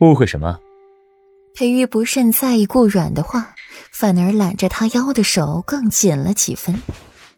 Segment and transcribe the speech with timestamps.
[0.00, 0.58] 误会什么？
[1.54, 3.54] 裴玉不甚在意顾软的话，
[3.90, 6.80] 反而揽着他腰的手更紧了几分。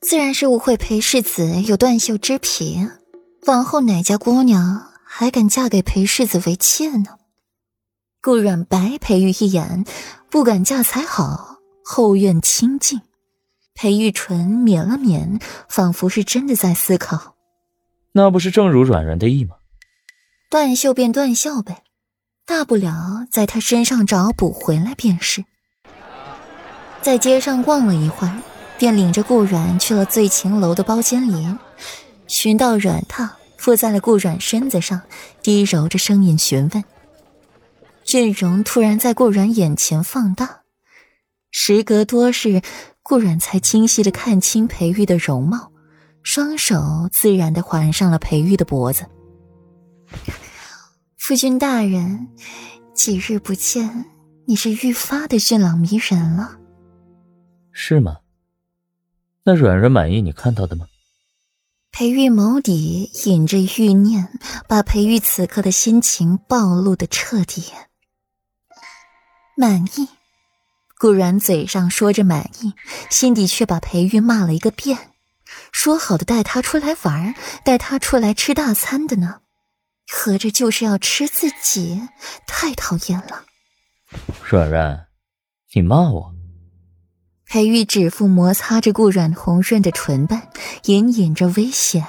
[0.02, 2.88] 自然是误会裴世子有断袖之癖，
[3.46, 7.16] 往后哪家姑娘还敢嫁给裴世子为妾呢？
[8.22, 9.86] 顾软白裴玉一眼，
[10.30, 13.00] 不敢嫁才好，后院清静。
[13.74, 17.36] 裴玉唇抿了抿，仿佛是真的在思考。
[18.12, 19.56] 那不是正如软软的意吗？
[20.50, 21.84] 断袖便断袖呗，
[22.50, 25.44] 大不了在他身上找补回来便是。
[27.00, 28.42] 在街上逛了一会儿，
[28.76, 31.46] 便领着顾阮去了醉情楼的包间里，
[32.26, 35.02] 寻到软榻，附在了顾阮身子上，
[35.40, 36.82] 低柔着声音询问。
[38.02, 40.62] 阵容突然在顾阮眼前放大，
[41.52, 42.60] 时隔多日。
[43.04, 45.70] 顾阮才清晰的看清裴玉的容貌，
[46.24, 49.06] 双手自然的环上了裴玉的脖子。
[51.30, 52.26] 夫君大人，
[52.92, 54.04] 几日不见，
[54.48, 56.58] 你是愈发的俊朗迷人了。
[57.70, 58.16] 是吗？
[59.44, 60.86] 那软软满意你看到的吗？
[61.92, 64.28] 裴玉眸底隐着欲念，
[64.66, 67.62] 把裴玉此刻的心情暴露的彻底。
[69.56, 70.08] 满意。
[70.98, 72.74] 顾然嘴上说着满意，
[73.08, 75.12] 心底却把裴玉骂了一个遍。
[75.70, 79.42] 说好的带他出来玩，带他出来吃大餐的呢？
[80.12, 82.08] 合着就是要吃自己，
[82.46, 83.44] 太讨厌了。
[84.48, 85.06] 软软，
[85.72, 86.34] 你骂我？
[87.46, 90.50] 裴玉指腹摩擦着顾软红润的唇瓣，
[90.84, 92.04] 隐隐着危险。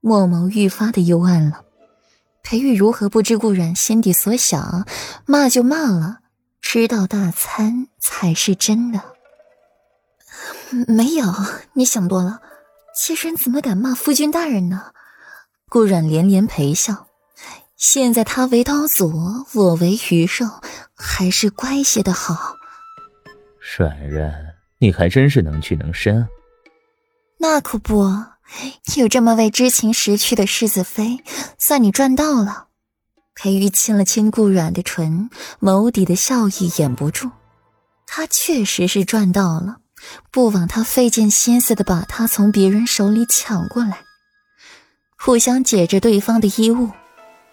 [0.00, 1.64] 墨眸愈发的幽暗了。
[2.42, 4.86] 裴玉如何不知顾软心底所想？
[5.26, 6.20] 骂就骂了。
[6.60, 9.00] 吃到大餐才是真的。
[10.88, 11.32] 没有，
[11.74, 12.40] 你想多了。
[12.96, 14.92] 妾身怎么敢骂夫君大人呢？
[15.74, 17.08] 顾阮连连陪笑。
[17.76, 20.48] 现在他为刀俎，我为鱼肉，
[20.94, 22.54] 还是乖些的好。
[23.76, 24.32] 软软，
[24.78, 26.28] 你还真是能屈能伸。
[27.40, 28.08] 那可不，
[28.94, 31.24] 有这么位知情识趣的世子妃，
[31.58, 32.68] 算你赚到了。
[33.34, 35.28] 裴玉亲了亲顾阮的唇，
[35.60, 37.32] 眸底的笑意掩不住。
[38.06, 39.78] 他确实是赚到了，
[40.30, 44.04] 不枉他费尽心思的把他从别人手里抢过来。
[45.24, 46.90] 互相解着对方的衣物，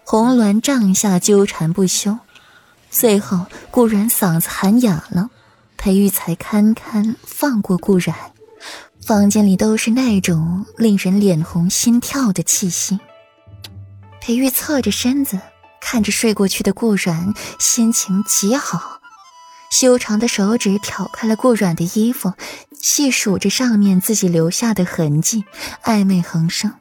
[0.03, 2.19] 红鸾帐下纠缠不休。
[2.89, 5.29] 最后顾然嗓子喊哑了，
[5.77, 8.13] 裴玉才堪堪放过顾然。
[9.05, 12.99] 房间里都是那种令人脸红心跳的气息。
[14.19, 15.39] 裴玉侧着身子。
[15.79, 18.99] 看着睡过去的顾然，心情极好。
[19.71, 22.33] 修长的手指挑开了顾阮的衣服，
[22.79, 25.43] 细数着上面自己留下的痕迹，
[25.83, 26.73] 暧昧横生。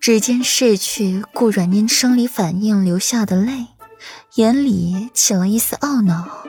[0.00, 3.66] 指尖拭去顾软因生理反应流下的泪，
[4.36, 6.46] 眼里起了一丝懊恼。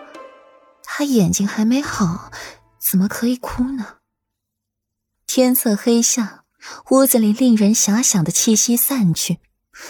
[0.83, 2.31] 他眼睛还没好，
[2.79, 3.97] 怎么可以哭呢？
[5.27, 6.45] 天色黑下，
[6.91, 9.39] 屋子里令人遐想的气息散去。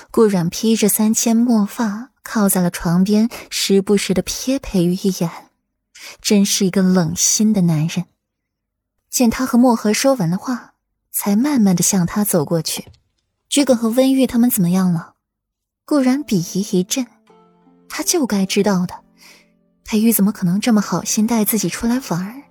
[0.09, 5.29] 顾软披着三千墨发，靠在了床边，时不时的瞥裴玉一眼，
[6.19, 8.05] 真是一个冷心的男人。
[9.09, 10.73] 见他和墨荷说完了话，
[11.11, 12.88] 才慢慢的向他走过去。
[13.51, 15.16] 桔梗和温玉他们怎么样了？
[15.84, 17.06] 顾然鄙夷一阵，
[17.89, 18.94] 他就该知道的。
[19.84, 22.44] 裴玉怎么可能这么好心带自己出来玩？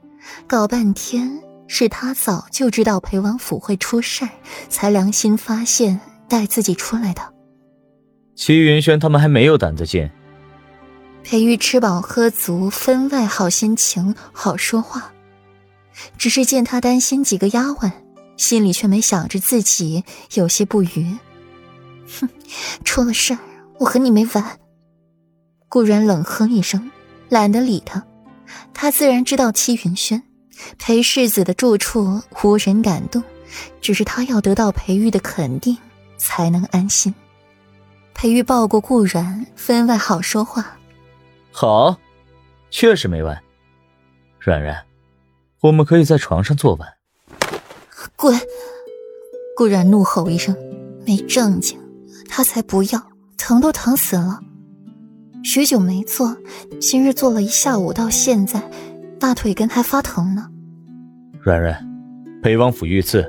[0.47, 4.31] 搞半天是他早就知道裴王府会出事儿，
[4.69, 5.99] 才良心发现。
[6.29, 7.35] 带自己出来的，
[8.37, 10.09] 齐云轩他们还没有胆子进。
[11.25, 15.13] 裴玉吃饱喝足，分外好心情，好说话。
[16.17, 17.91] 只是见他担心几个丫鬟，
[18.41, 20.03] 心里却没想着自己，
[20.33, 21.19] 有些不愉。
[22.19, 22.29] 哼，
[22.85, 23.39] 出了事儿，
[23.79, 24.59] 我和你没完。
[25.69, 26.91] 顾然冷哼一声，
[27.29, 28.03] 懒得理他。
[28.73, 30.23] 他自然知道戚云轩、
[30.79, 33.23] 裴世子的住处无人敢动，
[33.83, 35.77] 只是他要得到裴玉的肯定。
[36.23, 37.15] 才能安心。
[38.13, 40.77] 裴玉抱过顾然，分外好说话。
[41.51, 41.97] 好，
[42.71, 43.43] 确实没完。
[44.39, 44.85] 软软，
[45.61, 47.00] 我们可以在床上做完。
[48.17, 48.39] 滚！
[49.57, 50.57] 顾然怒吼一声，
[51.07, 51.79] 没正经，
[52.29, 53.03] 他才不要，
[53.37, 54.41] 疼都疼死了。
[55.43, 56.37] 许久没做，
[56.81, 58.63] 今日做了一下午，到现在
[59.19, 60.49] 大腿根还发疼呢。
[61.43, 61.77] 软软，
[62.43, 63.27] 裴王府遇刺，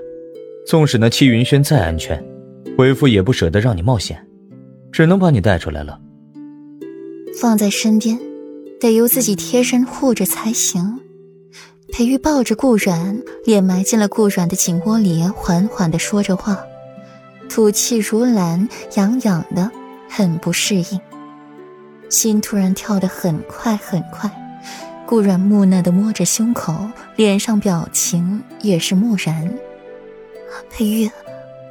[0.65, 2.23] 纵使那戚云轩再安全。
[2.77, 4.25] 为父也不舍得让你冒险，
[4.91, 5.99] 只能把你带出来了。
[7.39, 8.17] 放在身边，
[8.79, 10.99] 得由自己贴身护着才行。
[11.91, 16.57] 裴玉抱着顾阮，脸埋进了顾阮的颈窝里，缓缓的说着话，
[17.49, 19.69] 吐气如兰，痒痒的，
[20.09, 20.99] 很不适应。
[22.09, 24.31] 心突然跳得很快很快。
[25.05, 26.73] 顾软木讷地摸着胸口，
[27.17, 29.53] 脸上表情也是木然。
[30.69, 31.11] 裴玉，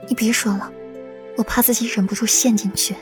[0.07, 0.71] 你别说了，
[1.37, 2.95] 我怕自己忍不住陷进去。